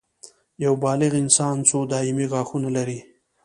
[0.65, 2.99] یو بالغ انسان څو دایمي غاښونه لري